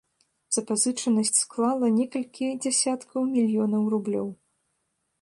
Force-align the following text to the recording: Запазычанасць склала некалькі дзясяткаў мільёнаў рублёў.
Запазычанасць 0.55 1.33
склала 1.43 1.85
некалькі 1.99 2.45
дзясяткаў 2.65 3.31
мільёнаў 3.39 3.83
рублёў. 3.97 4.27